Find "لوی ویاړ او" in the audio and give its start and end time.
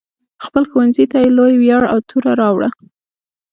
1.37-1.99